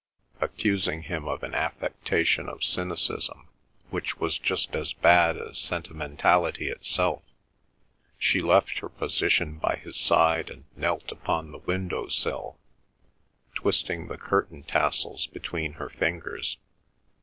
Accusing 0.39 1.03
him 1.03 1.27
of 1.27 1.43
an 1.43 1.53
affection 1.53 2.49
of 2.49 2.63
cynicism 2.63 3.47
which 3.91 4.17
was 4.19 4.39
just 4.39 4.73
as 4.75 4.93
bad 4.93 5.37
as 5.37 5.59
sentimentality 5.59 6.69
itself, 6.69 7.21
she 8.17 8.39
left 8.41 8.79
her 8.79 8.89
position 8.89 9.59
by 9.59 9.75
his 9.75 9.95
side 9.95 10.49
and 10.49 10.63
knelt 10.75 11.11
upon 11.11 11.51
the 11.51 11.59
window 11.59 12.07
sill, 12.07 12.57
twisting 13.53 14.07
the 14.07 14.17
curtain 14.17 14.63
tassels 14.63 15.27
between 15.27 15.73
her 15.73 15.89
fingers. 15.89 16.57